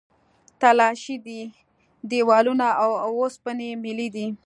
تلاشۍ 0.61 1.15
دي، 1.25 1.41
دیوالونه 2.09 2.67
او 2.83 2.91
اوسپنې 3.05 3.69
میلې 3.83 4.07
دي. 4.15 4.27